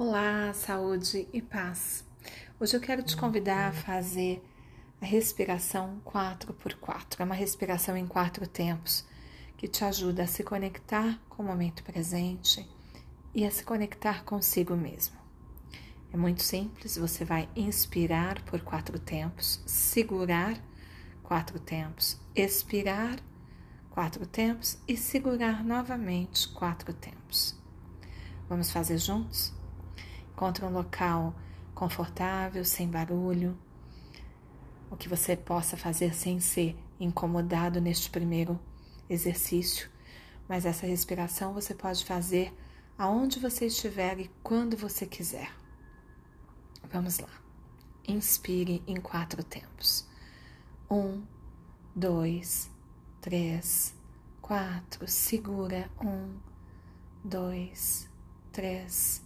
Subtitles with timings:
[0.00, 2.04] Olá, saúde e paz.
[2.60, 4.40] Hoje eu quero te convidar a fazer
[5.02, 7.18] a respiração 4x4.
[7.18, 9.04] É uma respiração em quatro tempos
[9.56, 12.64] que te ajuda a se conectar com o momento presente
[13.34, 15.16] e a se conectar consigo mesmo.
[16.12, 20.62] É muito simples, você vai inspirar por quatro tempos, segurar
[21.24, 23.18] quatro tempos, expirar
[23.90, 27.58] quatro tempos e segurar novamente quatro tempos.
[28.48, 29.57] Vamos fazer juntos?
[30.38, 31.34] Encontre um local
[31.74, 33.58] confortável, sem barulho,
[34.88, 38.56] o que você possa fazer sem ser incomodado neste primeiro
[39.10, 39.90] exercício.
[40.48, 42.56] Mas essa respiração você pode fazer
[42.96, 45.52] aonde você estiver e quando você quiser.
[46.88, 47.30] Vamos lá.
[48.06, 50.06] Inspire em quatro tempos.
[50.88, 51.20] Um,
[51.96, 52.70] dois,
[53.20, 53.92] três,
[54.40, 55.08] quatro.
[55.08, 55.90] Segura.
[56.00, 56.38] Um,
[57.24, 58.08] dois,
[58.52, 59.20] três,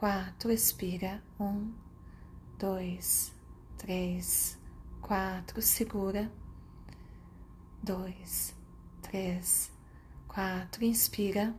[0.00, 1.74] quatro, expira, um,
[2.58, 3.34] dois,
[3.76, 4.58] três,
[5.02, 6.32] quatro, segura,
[7.82, 8.56] dois,
[9.02, 9.70] três,
[10.26, 11.54] quatro, inspira,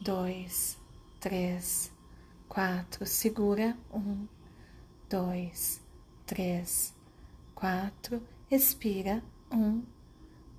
[0.00, 0.78] dois,
[1.20, 1.92] três,
[2.48, 4.26] quatro, segura, um,
[5.06, 5.82] dois,
[6.24, 6.94] três,
[7.54, 9.82] quatro, expira, um,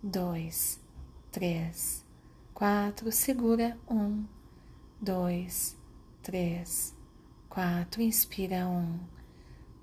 [0.04, 0.80] dois,
[1.32, 2.06] três,
[2.54, 4.23] quatro, segura, um,
[5.02, 5.82] dois,
[6.24, 6.96] três,
[7.50, 8.98] quatro, inspira um,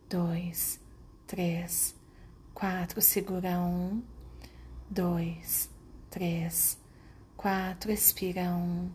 [0.09, 0.81] dois,
[1.27, 1.95] três,
[2.55, 4.03] quatro, segura um,
[4.89, 5.71] dois,
[6.09, 6.79] três,
[7.37, 8.91] quatro, expira um,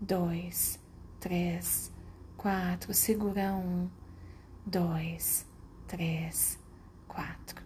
[0.00, 0.80] dois,
[1.20, 1.92] três,
[2.38, 3.90] quatro, segura um,
[4.64, 5.46] dois,
[5.86, 6.58] três,
[7.06, 7.60] quatro.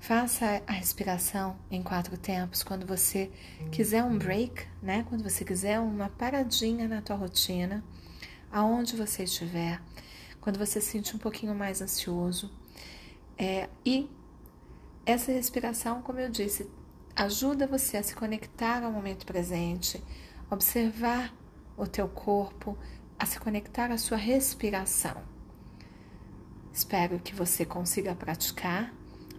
[0.00, 3.30] Faça a respiração em quatro tempos quando você
[3.70, 5.04] quiser um break, né?
[5.08, 7.82] Quando você quiser uma paradinha na tua rotina
[8.56, 9.82] aonde você estiver,
[10.40, 12.50] quando você se sente um pouquinho mais ansioso.
[13.36, 14.08] É, e
[15.04, 16.66] essa respiração, como eu disse,
[17.14, 20.02] ajuda você a se conectar ao momento presente,
[20.50, 21.34] observar
[21.76, 22.78] o teu corpo,
[23.18, 25.16] a se conectar à sua respiração.
[26.72, 28.90] Espero que você consiga praticar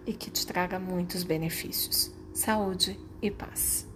[0.06, 2.14] e que te traga muitos benefícios.
[2.36, 3.87] Saúde e paz.